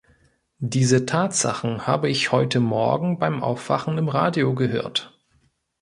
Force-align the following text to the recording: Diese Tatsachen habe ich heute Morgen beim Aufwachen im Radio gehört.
Diese 0.63 1.05
Tatsachen 1.05 1.85
habe 1.85 2.09
ich 2.09 2.31
heute 2.31 2.59
Morgen 2.59 3.19
beim 3.19 3.43
Aufwachen 3.43 3.99
im 3.99 4.09
Radio 4.09 4.55
gehört. 4.55 5.15